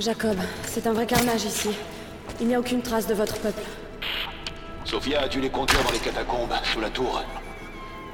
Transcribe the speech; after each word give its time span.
Jacob, 0.00 0.36
c'est 0.64 0.86
un 0.86 0.92
vrai 0.92 1.06
carnage 1.06 1.44
ici. 1.44 1.70
Il 2.40 2.46
n'y 2.46 2.54
a 2.54 2.60
aucune 2.60 2.82
trace 2.82 3.08
de 3.08 3.14
votre 3.14 3.36
peuple. 3.40 3.62
Sophia 4.84 5.22
a 5.22 5.28
dû 5.28 5.40
les 5.40 5.50
conduire 5.50 5.82
dans 5.82 5.90
les 5.90 5.98
catacombes, 5.98 6.52
sous 6.72 6.80
la 6.80 6.88
tour. 6.88 7.20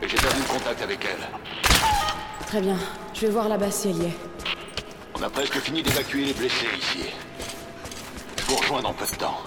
Mais 0.00 0.08
j'ai 0.08 0.16
perdu 0.16 0.40
le 0.40 0.52
contact 0.52 0.80
avec 0.82 1.04
elle. 1.04 2.46
Très 2.46 2.62
bien. 2.62 2.78
Je 3.12 3.20
vais 3.20 3.32
voir 3.32 3.50
là-bas 3.50 3.70
si 3.70 3.90
elle 3.90 3.98
y 3.98 4.06
est. 4.06 4.16
On 5.14 5.22
a 5.22 5.28
presque 5.28 5.58
fini 5.58 5.82
d'évacuer 5.82 6.24
les 6.24 6.32
blessés 6.32 6.66
ici. 6.78 7.10
Je 8.38 8.42
vous 8.44 8.56
rejoins 8.56 8.80
dans 8.80 8.94
peu 8.94 9.04
de 9.04 9.16
temps. 9.16 9.40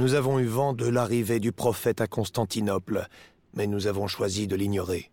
Nous 0.00 0.14
avons 0.14 0.38
eu 0.38 0.46
vent 0.46 0.72
de 0.72 0.86
l'arrivée 0.86 1.40
du 1.40 1.52
prophète 1.52 2.00
à 2.00 2.06
Constantinople, 2.06 3.06
mais 3.52 3.66
nous 3.66 3.86
avons 3.86 4.06
choisi 4.06 4.46
de 4.46 4.56
l'ignorer. 4.56 5.10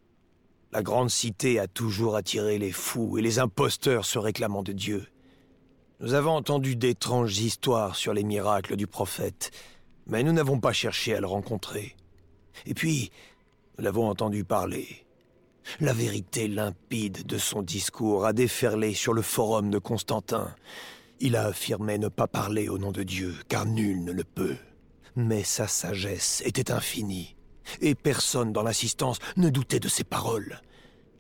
La 0.72 0.82
grande 0.82 1.10
cité 1.10 1.60
a 1.60 1.68
toujours 1.68 2.16
attiré 2.16 2.58
les 2.58 2.72
fous 2.72 3.18
et 3.18 3.22
les 3.22 3.38
imposteurs 3.38 4.06
se 4.06 4.18
réclamant 4.18 4.64
de 4.64 4.72
Dieu. 4.72 5.06
Nous 6.00 6.14
avons 6.14 6.32
entendu 6.32 6.78
d'étranges 6.78 7.38
histoires 7.38 7.98
sur 7.98 8.14
les 8.14 8.24
miracles 8.24 8.78
du 8.78 8.88
prophète, 8.88 9.52
mais 10.06 10.24
nous 10.24 10.32
n'avons 10.32 10.62
pas 10.62 10.72
cherché 10.72 11.14
à 11.14 11.20
le 11.20 11.28
rencontrer. 11.28 11.98
Et 12.66 12.74
puis, 12.74 13.12
nous 13.78 13.84
l'avons 13.84 14.08
entendu 14.08 14.46
parler. 14.46 15.06
La 15.82 15.92
vérité 15.92 16.48
limpide 16.48 17.26
de 17.26 17.38
son 17.38 17.62
discours 17.62 18.26
a 18.26 18.32
déferlé 18.32 18.94
sur 18.94 19.12
le 19.12 19.22
forum 19.22 19.70
de 19.70 19.80
Constantin. 19.80 20.56
Il 21.20 21.36
a 21.36 21.48
affirmé 21.48 21.98
ne 21.98 22.08
pas 22.08 22.28
parler 22.28 22.70
au 22.70 22.78
nom 22.78 22.94
de 22.94 23.04
Dieu, 23.04 23.36
car 23.50 23.66
nul 23.66 24.06
ne 24.06 24.14
le 24.14 24.24
peut. 24.24 24.56
Mais 25.18 25.44
sa 25.44 25.68
sagesse 25.68 26.44
était 26.46 26.72
infinie, 26.72 27.36
et 27.82 27.96
personne 27.96 28.54
dans 28.54 28.62
l'assistance 28.62 29.18
ne 29.36 29.50
doutait 29.50 29.80
de 29.80 29.88
ses 29.88 30.04
paroles. 30.04 30.62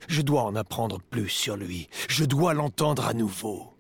Je 0.08 0.22
dois 0.22 0.44
en 0.44 0.56
apprendre 0.56 1.02
plus 1.02 1.30
sur 1.30 1.58
lui, 1.58 1.90
je 2.08 2.24
dois 2.24 2.54
l'entendre 2.54 3.08
à 3.08 3.16
nouveau. 3.16 3.77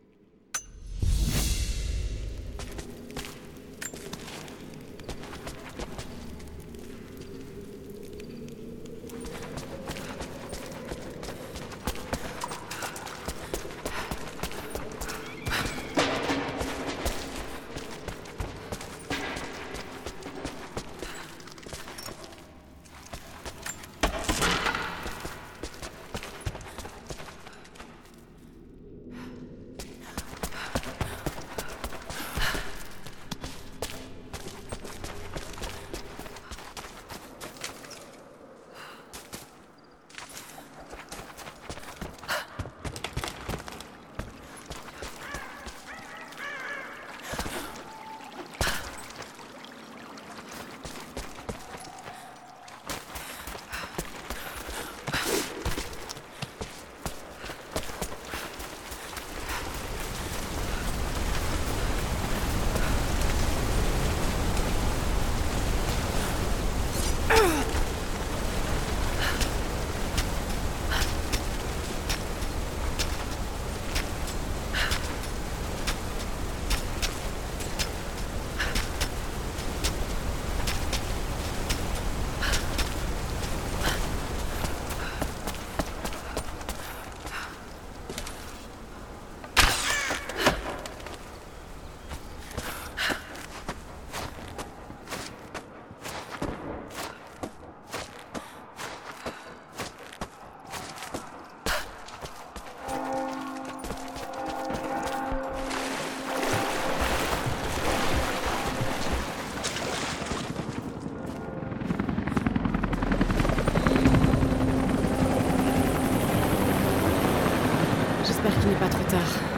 J'espère 118.47 118.61
qu'il 118.61 118.71
n'est 118.71 118.79
pas 118.79 118.87
trop 118.87 119.03
tard. 119.11 119.56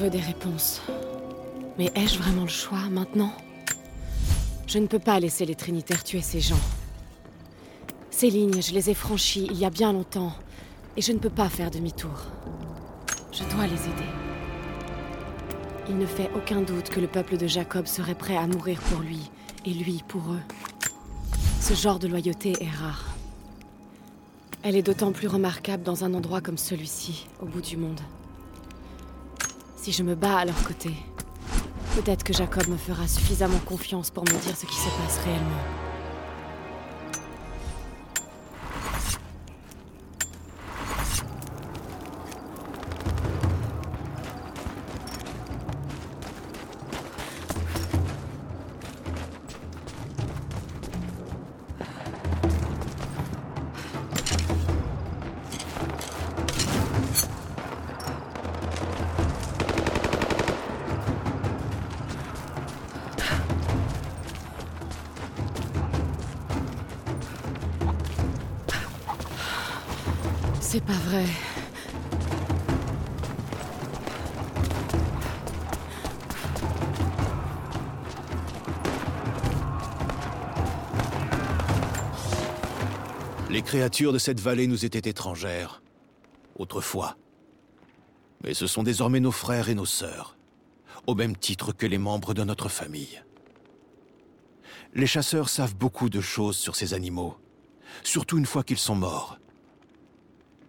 Veux 0.00 0.08
des 0.10 0.20
réponses. 0.20 0.80
Mais 1.76 1.92
ai-je 1.94 2.18
vraiment 2.18 2.42
le 2.42 2.48
choix 2.48 2.88
maintenant? 2.90 3.32
Je 4.66 4.78
ne 4.78 4.86
peux 4.86 4.98
pas 4.98 5.20
laisser 5.20 5.44
les 5.44 5.54
Trinitaires 5.54 6.04
tuer 6.04 6.22
ces 6.22 6.40
gens. 6.40 6.64
Ces 8.10 8.30
lignes, 8.30 8.62
je 8.62 8.72
les 8.72 8.88
ai 8.88 8.94
franchies 8.94 9.46
il 9.50 9.58
y 9.58 9.66
a 9.66 9.70
bien 9.70 9.92
longtemps, 9.92 10.32
et 10.96 11.02
je 11.02 11.12
ne 11.12 11.18
peux 11.18 11.28
pas 11.28 11.50
faire 11.50 11.70
demi-tour. 11.70 12.28
Je 13.30 13.44
dois 13.54 13.66
les 13.66 13.74
aider. 13.74 14.10
Il 15.90 15.98
ne 15.98 16.06
fait 16.06 16.30
aucun 16.34 16.62
doute 16.62 16.88
que 16.88 17.00
le 17.00 17.06
peuple 17.06 17.36
de 17.36 17.46
Jacob 17.46 17.86
serait 17.86 18.14
prêt 18.14 18.38
à 18.38 18.46
mourir 18.46 18.80
pour 18.80 19.00
lui, 19.00 19.30
et 19.66 19.70
lui 19.70 20.02
pour 20.08 20.32
eux. 20.32 20.42
Ce 21.60 21.74
genre 21.74 21.98
de 21.98 22.08
loyauté 22.08 22.54
est 22.58 22.70
rare. 22.70 23.04
Elle 24.62 24.76
est 24.76 24.82
d'autant 24.82 25.12
plus 25.12 25.28
remarquable 25.28 25.82
dans 25.82 26.04
un 26.04 26.14
endroit 26.14 26.40
comme 26.40 26.58
celui-ci, 26.58 27.26
au 27.42 27.46
bout 27.46 27.60
du 27.60 27.76
monde. 27.76 28.00
Si 29.82 29.92
je 29.92 30.02
me 30.02 30.14
bats 30.14 30.40
à 30.40 30.44
leur 30.44 30.62
côté, 30.62 30.90
peut-être 31.94 32.22
que 32.22 32.34
Jacob 32.34 32.68
me 32.68 32.76
fera 32.76 33.08
suffisamment 33.08 33.58
confiance 33.60 34.10
pour 34.10 34.24
me 34.24 34.28
dire 34.28 34.54
ce 34.54 34.66
qui 34.66 34.76
se 34.76 34.90
passe 34.90 35.18
réellement. 35.24 35.89
Les 83.50 83.62
créatures 83.62 84.12
de 84.12 84.18
cette 84.18 84.38
vallée 84.38 84.68
nous 84.68 84.84
étaient 84.84 85.10
étrangères, 85.10 85.82
autrefois. 86.56 87.16
Mais 88.44 88.54
ce 88.54 88.68
sont 88.68 88.84
désormais 88.84 89.18
nos 89.18 89.32
frères 89.32 89.68
et 89.68 89.74
nos 89.74 89.86
sœurs, 89.86 90.36
au 91.08 91.16
même 91.16 91.36
titre 91.36 91.72
que 91.72 91.84
les 91.84 91.98
membres 91.98 92.32
de 92.32 92.44
notre 92.44 92.68
famille. 92.68 93.24
Les 94.94 95.08
chasseurs 95.08 95.48
savent 95.48 95.74
beaucoup 95.74 96.08
de 96.08 96.20
choses 96.20 96.56
sur 96.56 96.76
ces 96.76 96.94
animaux, 96.94 97.36
surtout 98.04 98.38
une 98.38 98.46
fois 98.46 98.62
qu'ils 98.62 98.78
sont 98.78 98.94
morts. 98.94 99.40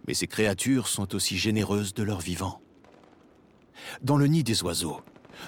Mais 0.08 0.16
ces 0.16 0.28
créatures 0.28 0.88
sont 0.88 1.14
aussi 1.14 1.38
généreuses 1.38 1.94
de 1.94 2.02
leur 2.02 2.20
vivant. 2.20 2.62
Dans 4.02 4.18
le 4.18 4.26
nid 4.26 4.44
des 4.44 4.64
oiseaux, 4.64 5.02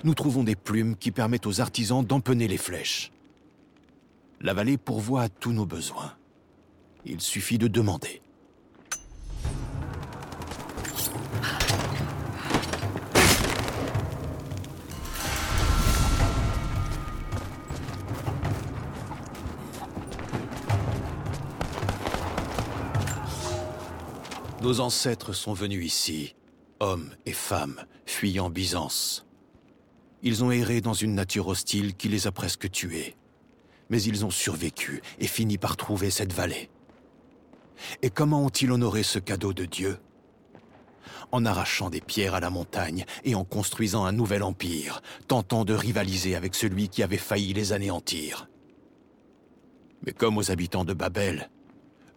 nous 0.04 0.14
trouvons 0.14 0.44
des 0.44 0.56
plumes 0.56 0.96
qui 0.96 1.10
permettent 1.10 1.48
aux 1.48 1.62
artisans 1.62 2.06
d'empener 2.06 2.48
les 2.48 2.58
flèches. 2.58 3.12
La 4.40 4.54
vallée 4.54 4.78
pourvoit 4.78 5.24
à 5.24 5.30
tous 5.30 5.52
nos 5.52 5.66
besoins. 5.66 6.14
Il 7.06 7.20
suffit 7.20 7.58
de 7.58 7.68
demander. 7.68 8.22
Nos 24.62 24.80
ancêtres 24.80 25.34
sont 25.34 25.52
venus 25.52 25.86
ici, 25.86 26.36
hommes 26.80 27.14
et 27.26 27.34
femmes, 27.34 27.84
fuyant 28.06 28.50
Byzance. 28.50 29.26
Ils 30.22 30.42
ont 30.42 30.52
erré 30.52 30.80
dans 30.80 30.94
une 30.94 31.16
nature 31.16 31.50
hostile 31.50 31.96
qui 31.96 32.08
les 32.08 32.28
a 32.28 32.32
presque 32.32 32.72
tués. 32.72 33.18
Mais 33.90 34.02
ils 34.02 34.24
ont 34.24 34.32
survécu 34.32 35.02
et 35.20 35.28
fini 35.28 35.58
par 35.58 35.76
trouver 35.76 36.10
cette 36.10 36.32
vallée. 36.32 36.70
Et 38.02 38.10
comment 38.10 38.46
ont-ils 38.46 38.72
honoré 38.72 39.04
ce 39.04 39.20
cadeau 39.20 39.54
de 39.54 39.66
Dieu? 39.66 40.00
En 41.32 41.46
arrachant 41.46 41.90
des 41.90 42.02
pierres 42.02 42.36
à 42.36 42.40
la 42.40 42.50
montagne 42.50 43.06
et 43.24 43.36
en 43.36 43.44
construisant 43.44 44.06
un 44.06 44.12
nouvel 44.12 44.44
empire, 44.44 45.02
tentant 45.28 45.66
de 45.66 45.74
rivaliser 45.74 46.36
avec 46.36 46.56
celui 46.56 46.90
qui 46.90 47.04
avait 47.04 47.18
failli 47.18 47.54
les 47.54 47.74
anéantir. 47.74 48.48
Mais 50.06 50.12
comme 50.12 50.38
aux 50.38 50.52
habitants 50.52 50.86
de 50.86 50.94
Babel, 50.94 51.50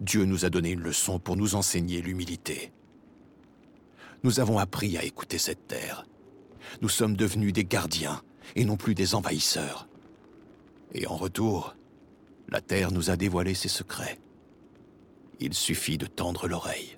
Dieu 0.01 0.25
nous 0.25 0.45
a 0.45 0.51
donné 0.51 0.71
une 0.71 0.81
leçon 0.81 1.19
pour 1.19 1.37
nous 1.37 1.55
enseigner 1.55 2.03
l'humilité. 2.03 2.73
Nous 4.23 4.41
avons 4.41 4.59
appris 4.59 4.99
à 4.99 5.05
écouter 5.05 5.39
cette 5.39 5.67
terre. 5.67 6.07
Nous 6.83 6.89
sommes 6.89 7.17
devenus 7.17 7.53
des 7.53 7.65
gardiens 7.65 8.21
et 8.55 8.65
non 8.65 8.77
plus 8.77 8.95
des 8.95 9.15
envahisseurs. 9.15 9.89
Et 10.93 11.07
en 11.07 11.17
retour, 11.17 11.77
la 12.49 12.61
terre 12.61 12.93
nous 12.93 13.11
a 13.11 13.17
dévoilé 13.17 13.55
ses 13.55 13.69
secrets. 13.69 14.19
Il 15.39 15.53
suffit 15.53 15.99
de 15.99 16.07
tendre 16.07 16.49
l'oreille. 16.49 16.97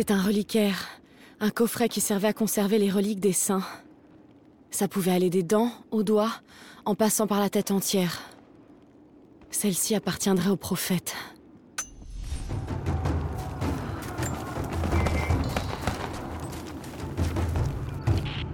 C'est 0.00 0.12
un 0.12 0.22
reliquaire. 0.22 0.86
Un 1.40 1.50
coffret 1.50 1.88
qui 1.88 2.00
servait 2.00 2.28
à 2.28 2.32
conserver 2.32 2.78
les 2.78 2.88
reliques 2.88 3.18
des 3.18 3.32
saints. 3.32 3.64
Ça 4.70 4.86
pouvait 4.86 5.10
aller 5.10 5.28
des 5.28 5.42
dents 5.42 5.72
aux 5.90 6.04
doigts, 6.04 6.30
en 6.84 6.94
passant 6.94 7.26
par 7.26 7.40
la 7.40 7.50
tête 7.50 7.72
entière. 7.72 8.20
Celle-ci 9.50 9.96
appartiendrait 9.96 10.50
au 10.50 10.56
prophète. 10.56 11.16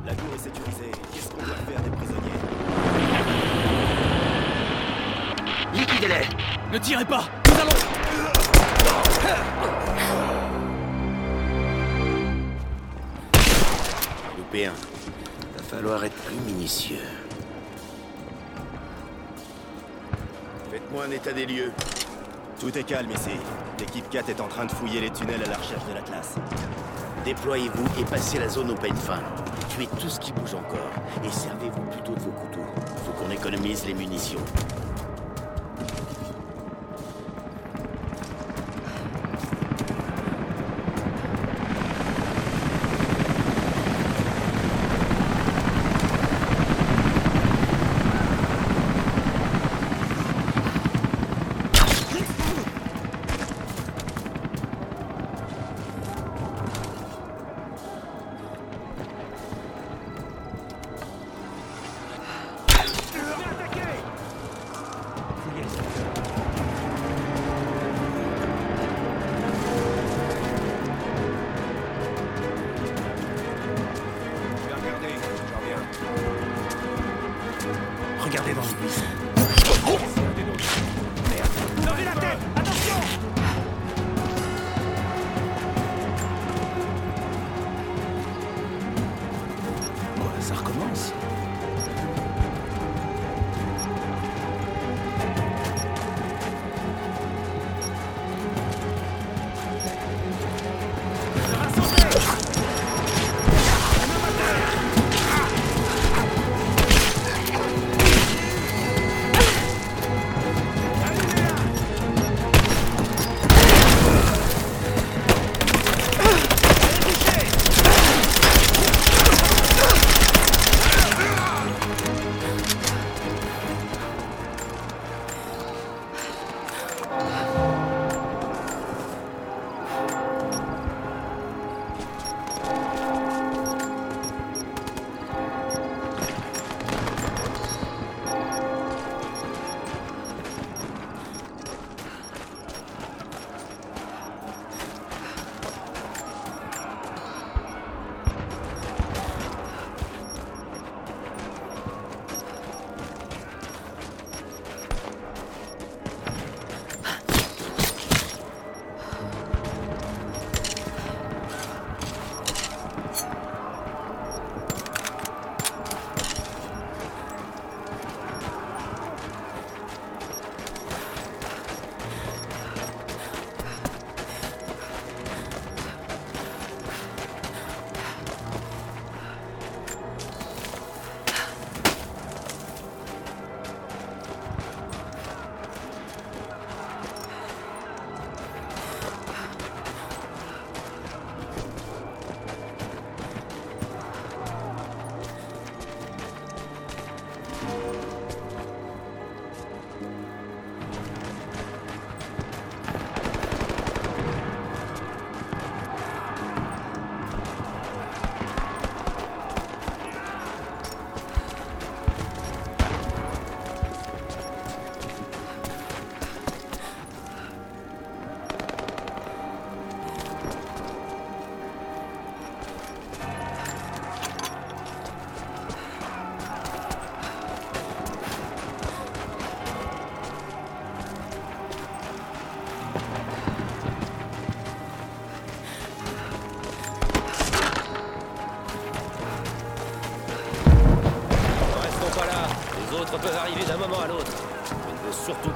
La 0.06 0.14
tour 0.14 0.28
est 0.34 0.38
sécurisée. 0.38 0.92
Qu'est-ce 1.12 1.28
qu'on 1.28 1.44
doit 1.44 1.56
faire 1.56 1.82
des 1.82 1.90
prisonniers? 1.90 2.30
Liquidez-les 5.74 6.72
Ne 6.72 6.78
tirez 6.78 7.04
pas 7.04 7.28
Va 14.62 15.62
falloir 15.68 16.04
être 16.04 16.14
plus 16.14 16.37
minutieux. 16.37 17.02
Faites-moi 20.70 21.06
un 21.06 21.11
état 21.11 21.32
des 21.32 21.44
lieux. 21.44 21.73
Tout 22.61 22.78
est 22.78 22.84
calme 22.84 23.11
ici. 23.11 23.37
L'équipe 23.80 24.08
4 24.11 24.28
est 24.28 24.40
en 24.40 24.46
train 24.46 24.66
de 24.66 24.70
fouiller 24.70 25.00
les 25.00 25.11
tunnels 25.11 25.42
à 25.44 25.50
la 25.50 25.56
recherche 25.56 25.84
de 25.88 25.94
l'Atlas. 25.94 26.37
Déployez-vous 27.25 28.00
et 28.00 28.04
passez 28.04 28.38
la 28.38 28.49
zone 28.49 28.70
au 28.70 28.76
peigne 28.76 28.94
fin. 28.94 29.18
Tuez 29.70 29.88
tout 29.99 30.08
ce 30.08 30.20
qui 30.20 30.30
bouge 30.32 30.54
encore 30.54 30.90
et 31.25 31.30
servez-vous 31.32 31.82
plutôt 31.90 32.14
de 32.14 32.20
vos 32.20 32.30
couteaux. 32.30 32.66
Faut 33.04 33.12
qu'on 33.12 33.30
économise 33.32 33.84
les 33.87 33.94
munitions. 33.94 34.44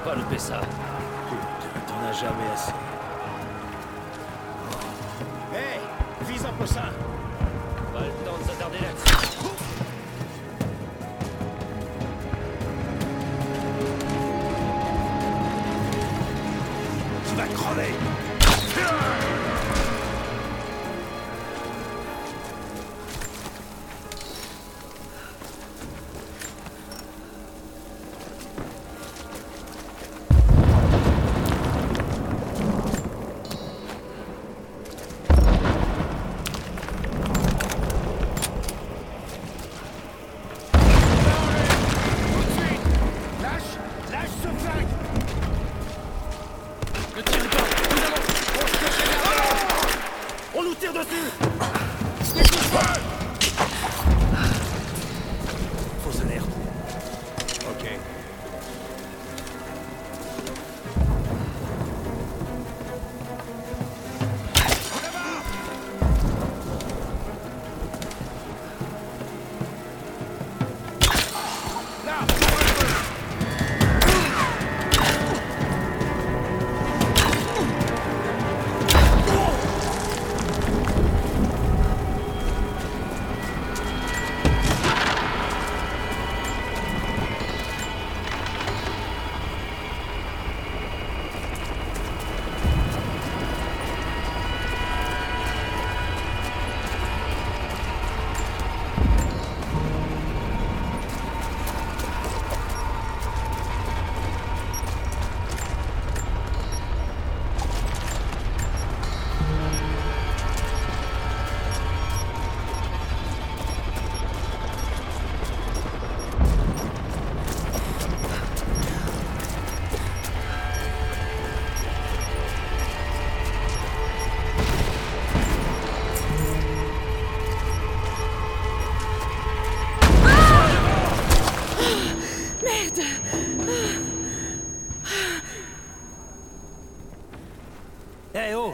Pas 0.09 0.39
ça. 0.39 0.61
Putain, 0.61 1.81
t'en 1.87 2.09
as 2.09 2.13
jamais 2.13 2.51
assez. 2.55 2.78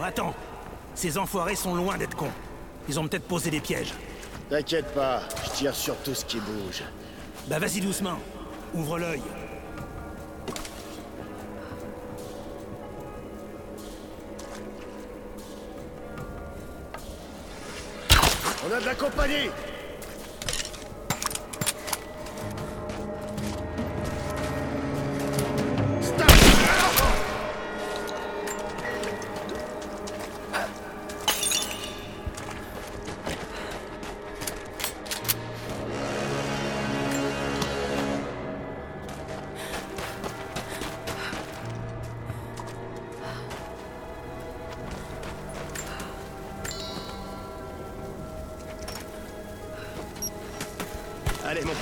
Attends 0.05 0.35
Ces 0.95 1.19
enfoirés 1.19 1.57
sont 1.57 1.75
loin 1.75 1.97
d'être 1.97 2.17
cons. 2.17 2.31
Ils 2.89 3.01
ont 3.01 3.09
peut-être 3.09 3.27
posé 3.27 3.51
des 3.51 3.61
pièges. 3.61 3.95
T'inquiète 4.51 4.93
pas, 4.95 5.23
je 5.45 5.51
tire 5.51 5.75
sur 5.75 5.97
tout 5.97 6.15
ce 6.15 6.25
qui 6.25 6.39
bouge. 6.39 6.83
Bah 7.49 7.59
vas-y 7.59 7.81
doucement. 7.81 8.19
Ouvre 8.75 8.99
l'œil. 8.99 9.23
On 18.67 18.73
a 18.73 18.81
de 18.81 18.87
la 18.87 18.95
compagnie 18.95 19.51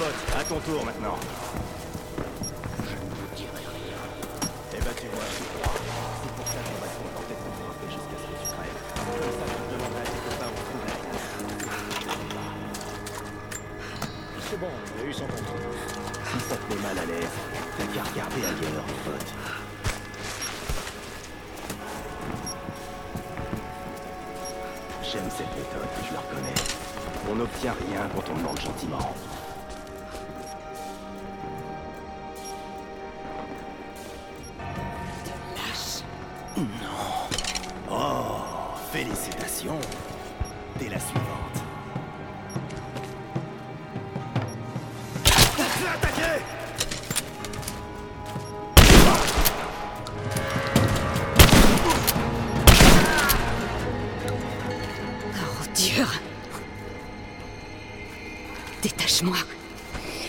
Pote, 0.02 0.36
à 0.36 0.42
ton 0.42 0.58
tour 0.58 0.84
maintenant. 0.84 1.16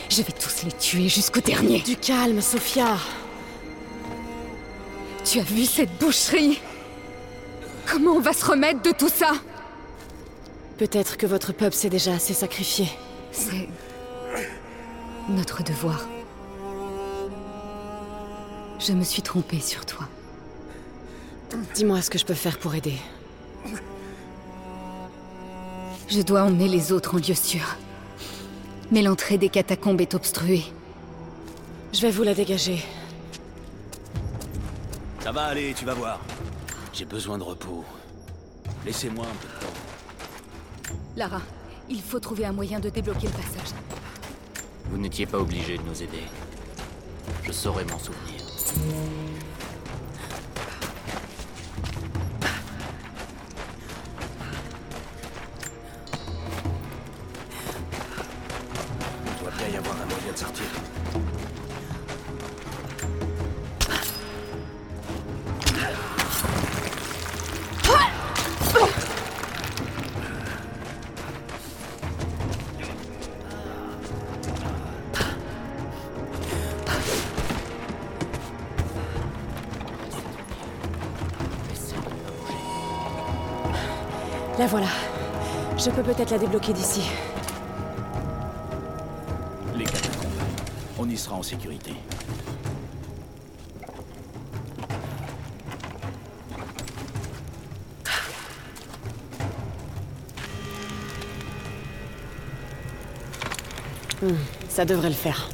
Je 0.09 0.21
vais 0.21 0.31
tous 0.31 0.65
les 0.65 0.71
tuer 0.71 1.09
jusqu'au 1.09 1.41
dernier. 1.41 1.79
Du 1.79 1.95
calme, 1.95 2.41
Sophia. 2.41 2.97
Tu 5.25 5.39
as 5.39 5.43
vu 5.43 5.65
cette 5.65 5.97
boucherie? 5.99 6.59
Comment 7.89 8.11
on 8.11 8.19
va 8.19 8.33
se 8.33 8.45
remettre 8.45 8.81
de 8.81 8.91
tout 8.91 9.09
ça? 9.09 9.31
Peut-être 10.77 11.17
que 11.17 11.25
votre 11.25 11.53
peuple 11.53 11.75
s'est 11.75 11.89
déjà 11.89 12.13
assez 12.13 12.33
sacrifié. 12.33 12.87
C'est... 13.31 13.67
notre 15.29 15.63
devoir. 15.63 16.05
Je 18.79 18.93
me 18.93 19.03
suis 19.03 19.21
trompée 19.21 19.59
sur 19.59 19.85
toi. 19.85 20.07
Dis-moi 21.73 22.01
ce 22.01 22.09
que 22.09 22.17
je 22.17 22.25
peux 22.25 22.33
faire 22.33 22.57
pour 22.59 22.75
aider. 22.75 22.97
Je 26.09 26.21
dois 26.21 26.43
emmener 26.43 26.67
les 26.67 26.91
autres 26.91 27.15
en 27.15 27.17
lieu 27.17 27.33
sûr. 27.33 27.77
Mais 28.93 29.01
l'entrée 29.01 29.39
des 29.39 29.49
catacombes 29.49 30.01
est 30.01 30.13
obstruée. 30.13 30.61
Je 31.91 32.01
vais 32.01 32.11
vous 32.11 32.21
la 32.21 32.35
dégager. 32.35 32.77
Ça 35.19 35.31
va 35.31 35.45
aller, 35.45 35.73
tu 35.73 35.83
vas 35.83 35.95
voir. 35.95 36.19
J'ai 36.93 37.05
besoin 37.05 37.39
de 37.39 37.43
repos. 37.43 37.83
Laissez-moi 38.85 39.25
un 39.25 39.35
peu 39.41 39.47
de 39.47 39.65
temps. 39.65 40.93
Lara, 41.15 41.41
il 41.89 42.03
faut 42.03 42.19
trouver 42.19 42.45
un 42.45 42.51
moyen 42.51 42.79
de 42.79 42.89
débloquer 42.89 43.25
le 43.25 43.33
passage. 43.33 43.73
Vous 44.91 44.99
n'étiez 44.99 45.25
pas 45.25 45.39
obligé 45.39 45.79
de 45.79 45.83
nous 45.83 46.03
aider. 46.03 46.21
Je 47.41 47.51
saurai 47.51 47.85
m'en 47.85 47.97
souvenir. 47.97 48.43
La 84.59 84.67
voilà. 84.67 84.87
Je 85.77 85.89
peux 85.89 86.03
peut-être 86.03 86.29
la 86.31 86.37
débloquer 86.37 86.73
d'ici. 86.73 87.01
Y 91.13 91.17
sera 91.17 91.35
en 91.35 91.43
sécurité. 91.43 91.93
Ça 104.69 104.85
devrait 104.85 105.09
le 105.09 105.15
faire. 105.15 105.52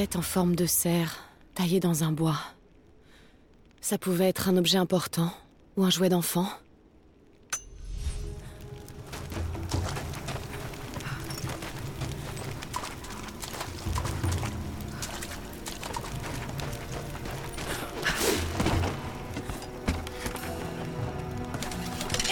En 0.00 0.22
forme 0.22 0.56
de 0.56 0.64
cerf, 0.64 1.22
taillée 1.54 1.78
dans 1.78 2.04
un 2.04 2.10
bois. 2.10 2.38
Ça 3.82 3.98
pouvait 3.98 4.30
être 4.30 4.48
un 4.48 4.56
objet 4.56 4.78
important 4.78 5.30
ou 5.76 5.84
un 5.84 5.90
jouet 5.90 6.08
d'enfant. 6.08 6.48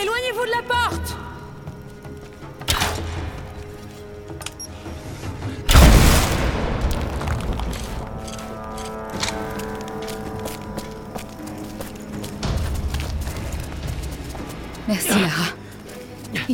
Éloignez-vous 0.00 0.46
de 0.46 0.50
la 0.50 0.62
porte 0.62 1.27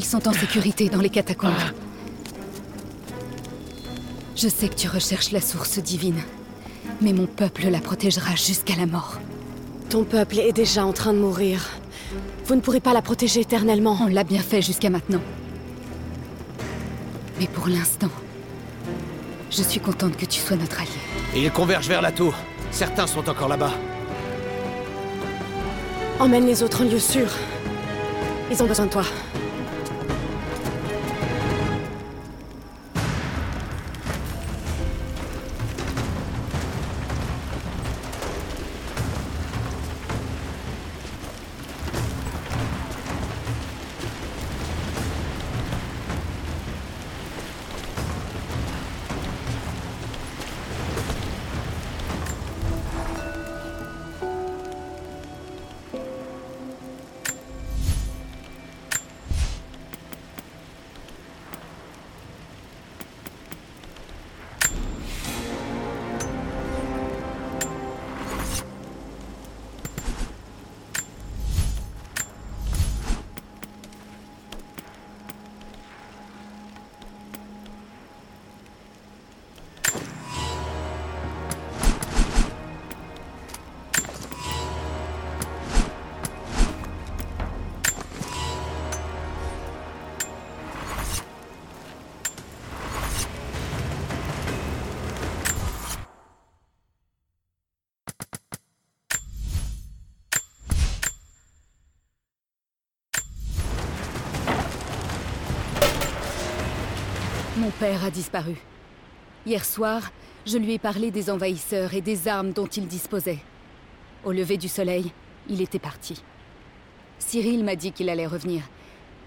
Ils 0.04 0.08
sont 0.08 0.28
en 0.28 0.34
sécurité 0.34 0.90
dans 0.90 1.00
les 1.00 1.08
catacombes. 1.08 1.54
Je 4.36 4.48
sais 4.48 4.68
que 4.68 4.74
tu 4.74 4.86
recherches 4.86 5.32
la 5.32 5.40
source 5.40 5.78
divine, 5.78 6.20
mais 7.00 7.14
mon 7.14 7.24
peuple 7.24 7.68
la 7.70 7.80
protégera 7.80 8.34
jusqu'à 8.36 8.76
la 8.76 8.84
mort. 8.84 9.18
Ton 9.88 10.04
peuple 10.04 10.40
est 10.40 10.52
déjà 10.52 10.84
en 10.84 10.92
train 10.92 11.14
de 11.14 11.18
mourir. 11.18 11.70
Vous 12.44 12.54
ne 12.54 12.60
pourrez 12.60 12.80
pas 12.80 12.92
la 12.92 13.00
protéger 13.00 13.40
éternellement. 13.40 13.96
On 14.02 14.08
l'a 14.08 14.24
bien 14.24 14.42
fait 14.42 14.60
jusqu'à 14.60 14.90
maintenant. 14.90 15.22
Mais 17.40 17.46
pour 17.46 17.68
l'instant, 17.68 18.10
je 19.50 19.62
suis 19.62 19.80
contente 19.80 20.18
que 20.18 20.26
tu 20.26 20.38
sois 20.38 20.58
notre 20.58 20.80
allié. 20.80 20.90
Et 21.34 21.44
ils 21.44 21.50
convergent 21.50 21.88
vers 21.88 22.02
la 22.02 22.12
tour. 22.12 22.34
Certains 22.72 23.06
sont 23.06 23.26
encore 23.26 23.48
là-bas. 23.48 23.72
Emmène 26.20 26.46
les 26.46 26.62
autres 26.62 26.82
en 26.82 26.84
lieu 26.84 26.98
sûr. 26.98 27.28
Ils 28.50 28.62
ont 28.62 28.66
besoin 28.66 28.84
de 28.84 28.90
toi. 28.90 29.04
Mon 107.64 107.70
père 107.70 108.04
a 108.04 108.10
disparu. 108.10 108.56
Hier 109.46 109.64
soir, 109.64 110.10
je 110.44 110.58
lui 110.58 110.74
ai 110.74 110.78
parlé 110.78 111.10
des 111.10 111.30
envahisseurs 111.30 111.94
et 111.94 112.02
des 112.02 112.28
armes 112.28 112.52
dont 112.52 112.66
ils 112.66 112.86
disposaient. 112.86 113.38
Au 114.22 114.32
lever 114.32 114.58
du 114.58 114.68
soleil, 114.68 115.10
il 115.48 115.62
était 115.62 115.78
parti. 115.78 116.22
Cyril 117.18 117.64
m'a 117.64 117.74
dit 117.74 117.92
qu'il 117.92 118.10
allait 118.10 118.26
revenir, 118.26 118.64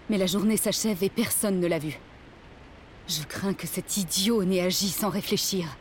mais 0.07 0.19
la 0.19 0.27
journée 0.27 0.55
s'achève 0.55 1.03
et 1.03 1.09
personne 1.09 1.59
ne 1.59 1.65
l'a 1.65 1.79
vu. 1.79 1.97
Je 3.07 3.23
crains 3.23 3.55
que 3.55 3.65
cet 3.65 3.97
idiot 3.97 4.43
n'ait 4.43 4.61
agi 4.61 4.89
sans 4.89 5.09
réfléchir. 5.09 5.75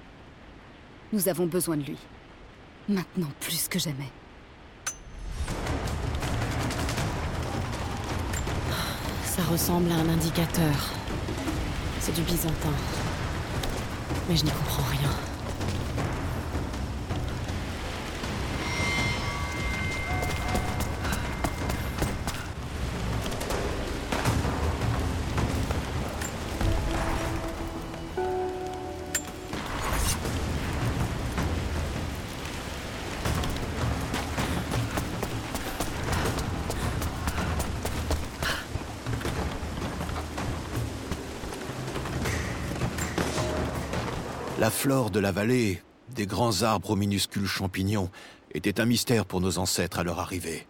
Nous 1.13 1.29
avons 1.29 1.45
besoin 1.45 1.77
de 1.77 1.85
lui. 1.85 1.99
Maintenant 2.89 3.33
plus 3.39 3.69
que 3.69 3.79
jamais. 3.79 4.11
Ça 9.27 9.43
ressemble 9.43 9.91
à 9.93 9.97
un 9.97 10.09
indicateur. 10.09 10.95
C'est 12.07 12.15
du 12.15 12.23
byzantin. 12.23 12.71
Mais 14.29 14.37
je 14.37 14.45
n'y 14.45 14.51
comprends 14.53 14.85
rien. 14.93 15.11
De 44.87 45.19
la 45.19 45.33
vallée, 45.33 45.83
des 46.15 46.27
grands 46.27 46.63
arbres 46.63 46.91
aux 46.91 46.97
minuscules 46.97 47.47
champignons, 47.47 48.09
était 48.55 48.81
un 48.81 48.85
mystère 48.85 49.27
pour 49.27 49.41
nos 49.41 49.59
ancêtres 49.59 49.99
à 49.99 50.05
leur 50.05 50.21
arrivée. 50.21 50.65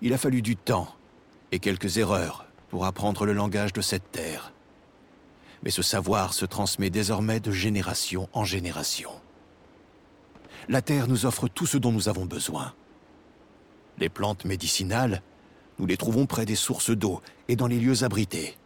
Il 0.00 0.14
a 0.14 0.18
fallu 0.18 0.40
du 0.40 0.56
temps 0.56 0.88
et 1.52 1.58
quelques 1.58 1.98
erreurs 1.98 2.46
pour 2.70 2.86
apprendre 2.86 3.26
le 3.26 3.34
langage 3.34 3.74
de 3.74 3.82
cette 3.82 4.10
terre. 4.12 4.54
Mais 5.62 5.70
ce 5.70 5.82
savoir 5.82 6.32
se 6.32 6.46
transmet 6.46 6.88
désormais 6.88 7.38
de 7.38 7.52
génération 7.52 8.30
en 8.32 8.44
génération. 8.44 9.10
La 10.70 10.80
terre 10.80 11.06
nous 11.06 11.26
offre 11.26 11.48
tout 11.48 11.66
ce 11.66 11.76
dont 11.76 11.92
nous 11.92 12.08
avons 12.08 12.24
besoin. 12.24 12.72
Les 13.98 14.08
plantes 14.08 14.46
médicinales, 14.46 15.20
nous 15.78 15.84
les 15.84 15.98
trouvons 15.98 16.24
près 16.24 16.46
des 16.46 16.56
sources 16.56 16.90
d'eau 16.90 17.20
et 17.48 17.56
dans 17.56 17.66
les 17.66 17.78
lieux 17.78 18.04
abrités. 18.04 18.56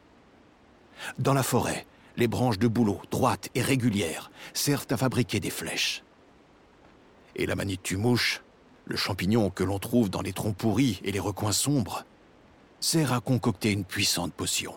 Dans 1.19 1.35
la 1.35 1.43
forêt, 1.43 1.85
les 2.17 2.29
branches 2.29 2.59
de 2.59 2.69
bouleau, 2.69 3.01
droites 3.11 3.49
et 3.55 3.63
régulières, 3.63 4.31
servent 4.53 4.87
à 4.91 4.97
fabriquer 4.97 5.41
des 5.41 5.51
flèches. 5.51 6.03
Et 7.37 7.47
la 7.47 7.57
mouche, 7.97 8.43
le 8.87 8.97
champignon 8.97 9.51
que 9.51 9.65
l'on 9.65 9.79
trouve 9.79 10.11
dans 10.11 10.23
les 10.23 10.33
troncs 10.33 10.57
pourris 10.57 11.01
et 11.05 11.13
les 11.13 11.21
recoins 11.21 11.53
sombres, 11.53 12.05
sert 12.81 13.13
à 13.13 13.21
concocter 13.21 13.73
une 13.73 13.85
puissante 13.85 14.33
potion. 14.33 14.75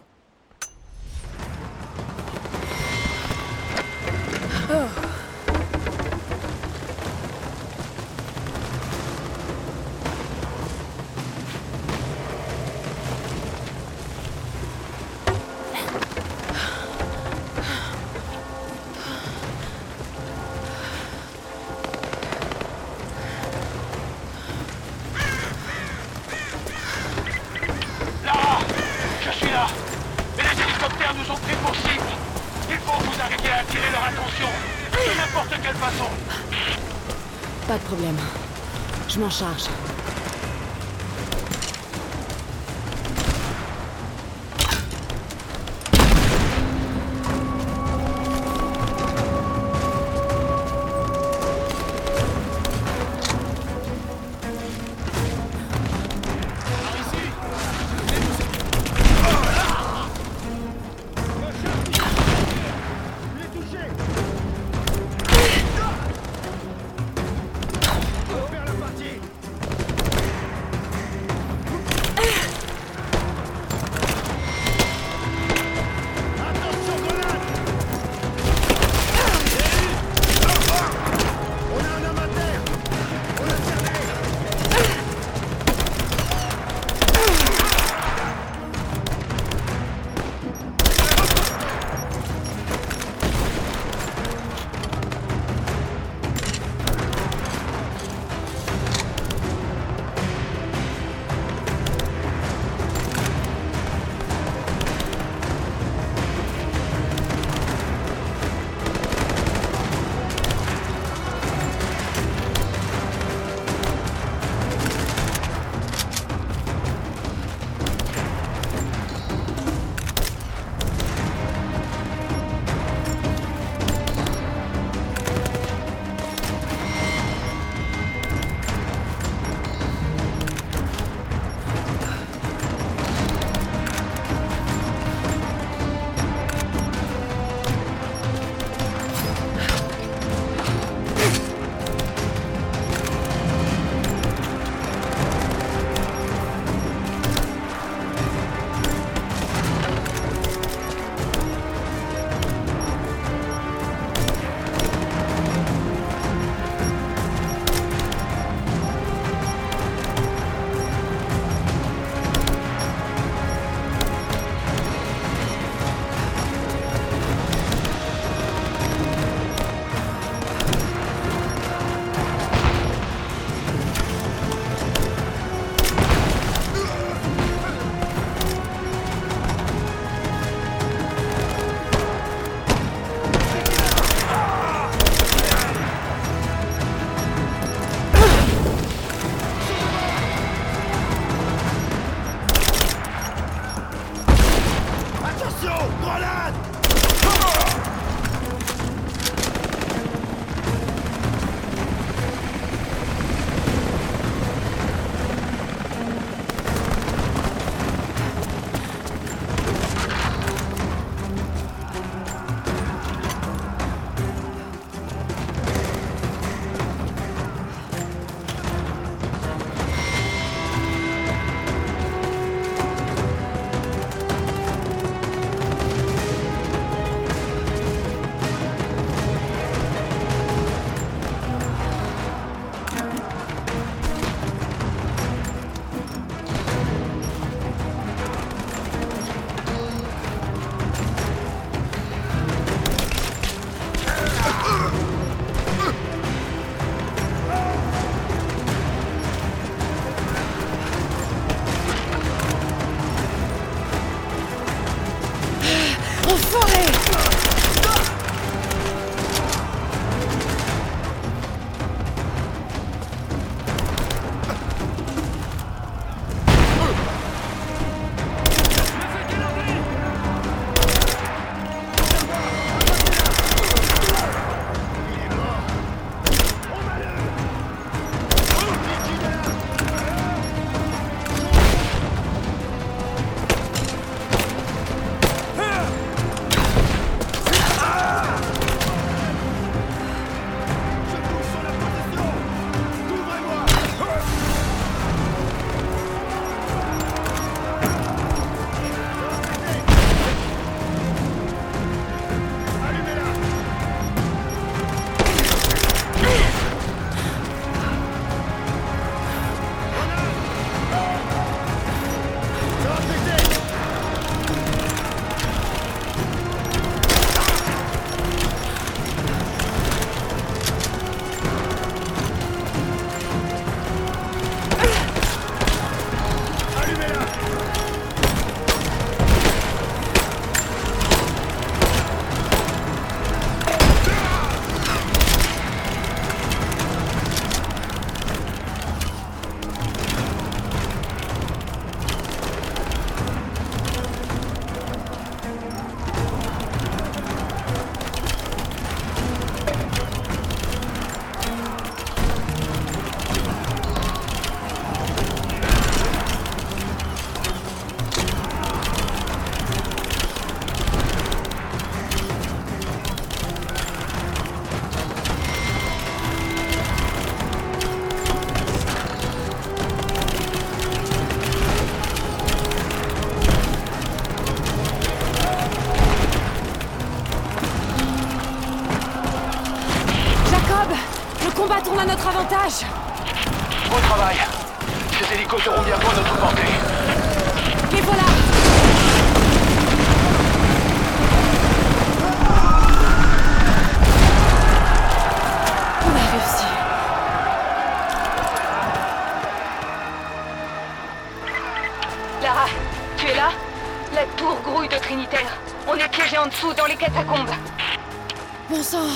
Bon 408.69 408.83
sang 408.83 409.07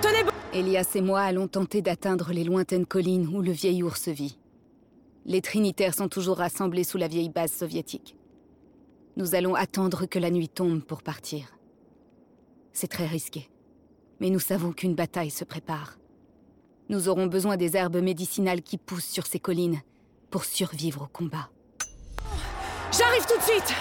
Tenez 0.00 0.24
bon 0.24 0.30
Elias 0.52 0.90
et 0.94 1.00
moi 1.00 1.20
allons 1.20 1.48
tenter 1.48 1.82
d'atteindre 1.82 2.32
les 2.32 2.44
lointaines 2.44 2.86
collines 2.86 3.28
où 3.28 3.42
le 3.42 3.52
vieil 3.52 3.82
ours 3.82 4.08
vit. 4.08 4.38
Les 5.26 5.42
Trinitaires 5.42 5.94
sont 5.94 6.08
toujours 6.08 6.38
rassemblés 6.38 6.84
sous 6.84 6.96
la 6.96 7.08
vieille 7.08 7.28
base 7.28 7.52
soviétique. 7.52 8.16
Nous 9.16 9.34
allons 9.34 9.54
attendre 9.54 10.06
que 10.06 10.18
la 10.18 10.30
nuit 10.30 10.48
tombe 10.48 10.82
pour 10.82 11.02
partir. 11.02 11.58
C'est 12.72 12.88
très 12.88 13.06
risqué. 13.06 13.50
Mais 14.20 14.30
nous 14.30 14.38
savons 14.38 14.72
qu'une 14.72 14.94
bataille 14.94 15.30
se 15.30 15.44
prépare. 15.44 15.98
Nous 16.88 17.08
aurons 17.08 17.26
besoin 17.26 17.56
des 17.56 17.76
herbes 17.76 18.00
médicinales 18.00 18.62
qui 18.62 18.78
poussent 18.78 19.04
sur 19.04 19.26
ces 19.26 19.38
collines 19.38 19.80
pour 20.30 20.44
survivre 20.44 21.02
au 21.02 21.06
combat. 21.06 21.50
J'arrive 22.96 23.26
tout 23.26 23.36
de 23.36 23.42
suite 23.42 23.74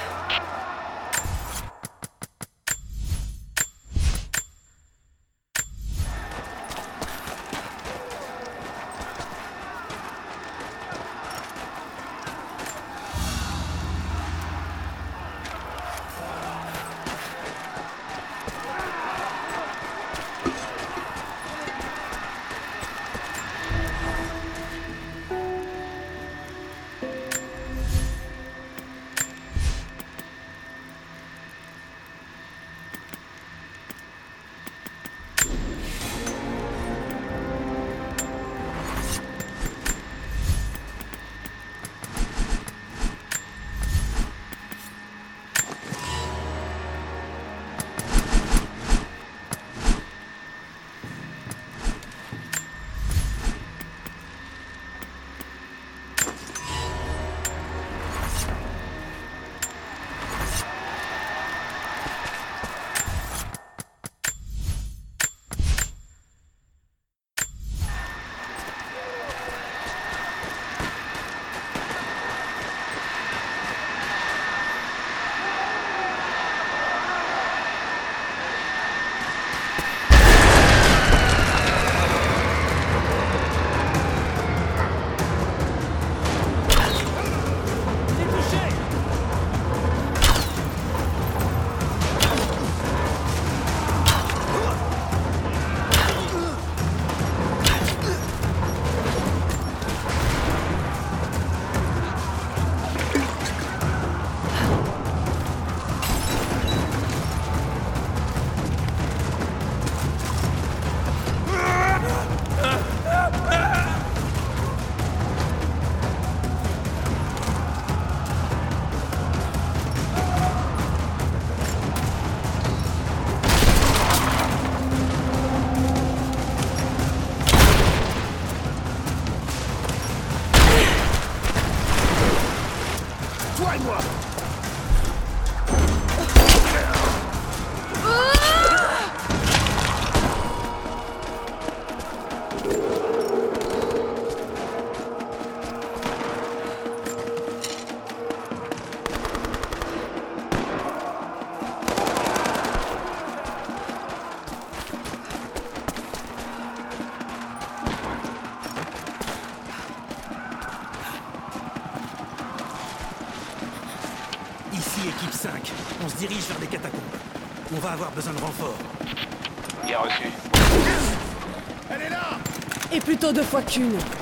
plutôt 173.28 173.34
deux 173.34 173.44
fois 173.44 173.62
qu'une. 173.62 174.17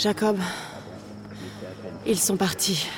Jacob, 0.00 0.38
ils 2.06 2.18
sont 2.18 2.38
partis. 2.38 2.88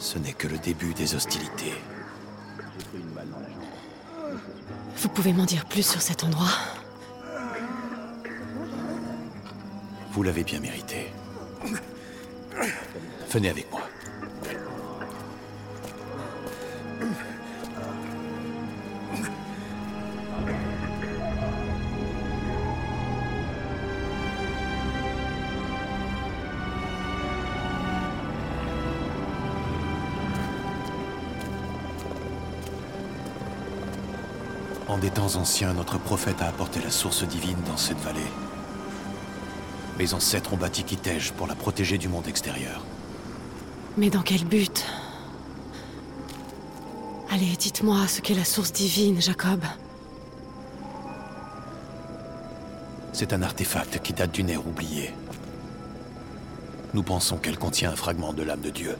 Ce 0.00 0.18
n'est 0.18 0.32
que 0.32 0.48
le 0.48 0.58
début 0.58 0.92
des 0.94 1.14
hostilités. 1.14 1.72
Vous 5.02 5.08
pouvez 5.08 5.32
m'en 5.32 5.44
dire 5.44 5.64
plus 5.64 5.84
sur 5.84 6.00
cet 6.00 6.22
endroit 6.22 6.46
Vous 10.12 10.22
l'avez 10.22 10.44
bien 10.44 10.60
mérité. 10.60 11.12
Venez 13.28 13.50
avec 13.50 13.68
moi. 13.72 13.80
En 34.92 34.98
des 34.98 35.08
temps 35.08 35.36
anciens, 35.36 35.72
notre 35.72 35.96
prophète 35.96 36.42
a 36.42 36.48
apporté 36.48 36.78
la 36.78 36.90
source 36.90 37.26
divine 37.26 37.56
dans 37.66 37.78
cette 37.78 37.96
vallée. 38.00 38.20
Mes 39.98 40.12
ancêtres 40.12 40.52
ont 40.52 40.58
bâti 40.58 40.84
Kitej 40.84 41.32
pour 41.32 41.46
la 41.46 41.54
protéger 41.54 41.96
du 41.96 42.10
monde 42.10 42.28
extérieur. 42.28 42.84
Mais 43.96 44.10
dans 44.10 44.20
quel 44.20 44.44
but? 44.44 44.84
Allez, 47.30 47.56
dites-moi 47.58 48.06
ce 48.06 48.20
qu'est 48.20 48.34
la 48.34 48.44
source 48.44 48.70
divine, 48.70 49.18
Jacob. 49.18 49.64
C'est 53.14 53.32
un 53.32 53.40
artefact 53.40 54.00
qui 54.02 54.12
date 54.12 54.32
d'une 54.32 54.50
ère 54.50 54.66
oubliée. 54.66 55.14
Nous 56.92 57.02
pensons 57.02 57.38
qu'elle 57.38 57.58
contient 57.58 57.92
un 57.92 57.96
fragment 57.96 58.34
de 58.34 58.42
l'âme 58.42 58.60
de 58.60 58.68
Dieu. 58.68 58.98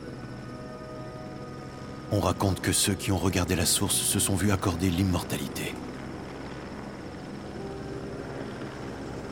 On 2.14 2.20
raconte 2.20 2.60
que 2.60 2.72
ceux 2.72 2.92
qui 2.92 3.10
ont 3.10 3.16
regardé 3.16 3.56
la 3.56 3.64
source 3.64 3.96
se 3.96 4.18
sont 4.18 4.34
vus 4.34 4.52
accorder 4.52 4.90
l'immortalité. 4.90 5.74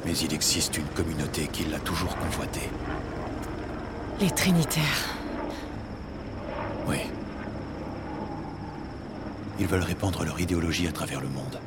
Mais 0.07 0.17
il 0.17 0.33
existe 0.33 0.79
une 0.79 0.87
communauté 0.87 1.47
qui 1.53 1.65
l'a 1.65 1.79
toujours 1.79 2.17
convoitée. 2.17 2.71
Les 4.19 4.31
Trinitaires. 4.31 5.15
Oui. 6.89 7.01
Ils 9.59 9.67
veulent 9.67 9.83
répandre 9.83 10.25
leur 10.25 10.41
idéologie 10.41 10.89
à 10.89 10.93
travers 10.93 11.21
le 11.21 11.29
monde. 11.29 11.61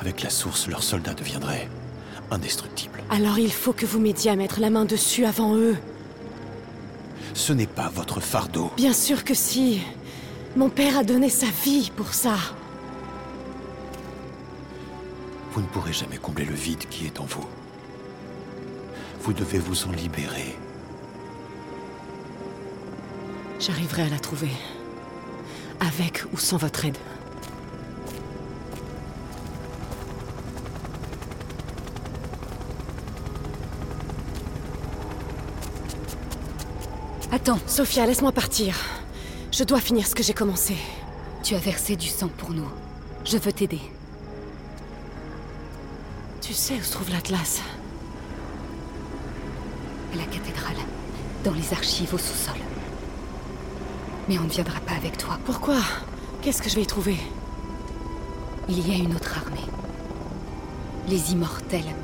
Avec 0.00 0.22
la 0.22 0.28
source, 0.28 0.68
leurs 0.68 0.82
soldats 0.82 1.14
deviendraient 1.14 1.68
indestructibles. 2.30 3.02
Alors 3.08 3.38
il 3.38 3.52
faut 3.52 3.72
que 3.72 3.86
vous 3.86 4.00
m'aidiez 4.00 4.32
à 4.32 4.36
mettre 4.36 4.60
la 4.60 4.68
main 4.68 4.84
dessus 4.84 5.24
avant 5.24 5.56
eux. 5.56 5.76
Ce 7.34 7.52
n'est 7.52 7.66
pas 7.66 7.88
votre 7.88 8.20
fardeau. 8.20 8.70
Bien 8.76 8.92
sûr 8.92 9.24
que 9.24 9.34
si. 9.34 9.80
Mon 10.56 10.68
père 10.68 10.98
a 10.98 11.04
donné 11.04 11.28
sa 11.28 11.46
vie 11.64 11.90
pour 11.96 12.12
ça. 12.12 12.36
Vous 15.52 15.60
ne 15.60 15.66
pourrez 15.66 15.92
jamais 15.92 16.18
combler 16.18 16.44
le 16.44 16.54
vide 16.54 16.86
qui 16.88 17.06
est 17.06 17.20
en 17.20 17.24
vous. 17.24 17.46
Vous 19.22 19.32
devez 19.32 19.58
vous 19.58 19.86
en 19.86 19.92
libérer. 19.92 20.56
J'arriverai 23.60 24.02
à 24.02 24.08
la 24.08 24.18
trouver. 24.18 24.50
Avec 25.80 26.24
ou 26.32 26.38
sans 26.38 26.56
votre 26.56 26.84
aide. 26.84 26.98
Attends, 37.34 37.58
Sophia, 37.66 38.04
laisse-moi 38.04 38.30
partir. 38.30 38.76
Je 39.52 39.64
dois 39.64 39.80
finir 39.80 40.06
ce 40.06 40.14
que 40.14 40.22
j'ai 40.22 40.34
commencé. 40.34 40.76
tu 41.42 41.54
as 41.54 41.58
versé 41.58 41.96
du 41.96 42.06
sang 42.06 42.28
pour 42.28 42.50
nous. 42.50 42.68
Je 43.24 43.38
veux 43.38 43.52
t'aider. 43.54 43.80
Tu 46.42 46.52
sais 46.52 46.74
où 46.74 46.82
se 46.82 46.92
trouve 46.92 47.10
l'Atlas 47.10 47.62
À 50.12 50.16
la 50.16 50.24
cathédrale, 50.24 50.76
dans 51.42 51.54
les 51.54 51.72
archives 51.72 52.12
au 52.12 52.18
sous-sol. 52.18 52.60
Mais 54.28 54.38
on 54.38 54.44
ne 54.44 54.50
viendra 54.50 54.80
pas 54.80 54.92
avec 54.92 55.16
toi. 55.16 55.38
Pourquoi? 55.46 55.78
Qu'est-ce 56.42 56.60
que 56.60 56.68
je 56.68 56.74
vais 56.74 56.82
y 56.82 56.86
trouver? 56.86 57.16
Il 58.68 58.86
y 58.86 58.92
a 58.92 58.98
une 58.98 59.16
autre 59.16 59.38
armée. 59.38 59.70
Les 61.08 61.32
immortels. 61.32 61.94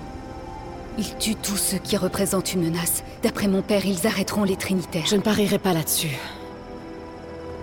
Ils 0.99 1.17
tuent 1.17 1.37
tous 1.37 1.57
ceux 1.57 1.79
qui 1.79 1.97
représentent 1.97 2.53
une 2.55 2.65
menace. 2.65 3.05
D'après 3.23 3.47
mon 3.47 3.63
père, 3.63 3.87
ils 3.87 4.05
arrêteront 4.07 4.43
les 4.43 4.57
Trinitaires. 4.57 5.07
Je 5.07 5.15
ne 5.15 5.21
parierai 5.21 5.61
pas 5.61 5.73
là-dessus. 5.73 6.19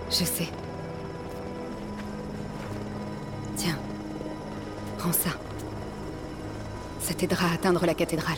Je 0.10 0.24
sais. 0.24 0.48
Tiens. 3.58 3.78
Prends 4.98 5.12
ça. 5.12 5.32
Ça 7.02 7.14
t'aidera 7.14 7.48
à 7.48 7.54
atteindre 7.56 7.86
la 7.86 7.94
cathédrale. 7.94 8.38